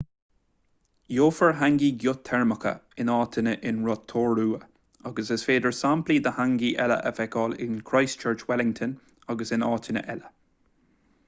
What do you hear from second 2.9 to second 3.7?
in áiteanna